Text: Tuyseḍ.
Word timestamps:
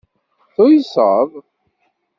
Tuyseḍ. 0.55 1.29